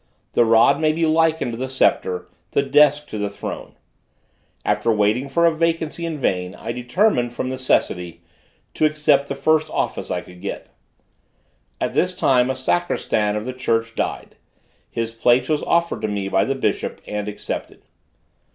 The 0.33 0.43
rod 0.45 0.79
may 0.81 0.93
be 0.93 1.05
likened 1.05 1.51
to 1.51 1.57
the 1.59 1.69
sceptre; 1.69 2.27
the 2.53 2.63
desk 2.63 3.07
to 3.09 3.19
the 3.19 3.29
throne. 3.29 3.75
After 4.65 4.91
waiting 4.91 5.29
for 5.29 5.45
a 5.45 5.53
vacancy 5.55 6.07
in 6.07 6.17
vain, 6.17 6.55
I 6.55 6.71
determined, 6.71 7.33
from 7.33 7.49
necessity, 7.49 8.23
to 8.73 8.85
accept 8.85 9.27
the 9.27 9.35
first 9.35 9.69
office 9.69 10.09
I 10.09 10.21
could 10.21 10.41
get. 10.41 10.73
At 11.79 11.93
this 11.93 12.15
time 12.15 12.47
the 12.47 12.55
sacristan 12.55 13.35
of 13.35 13.45
the 13.45 13.53
church 13.53 13.93
died; 13.93 14.37
his 14.89 15.13
place 15.13 15.47
was 15.47 15.61
offered 15.61 16.01
to 16.01 16.07
me 16.07 16.29
by 16.29 16.45
the 16.45 16.55
bishop 16.55 16.99
and 17.05 17.27
accepted. 17.27 17.83